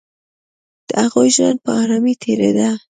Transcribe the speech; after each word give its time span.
د 0.87 0.89
هغوی 1.03 1.29
ژوند 1.35 1.57
په 1.63 1.71
آرامۍ 1.81 2.13
تېرېده 2.23 2.69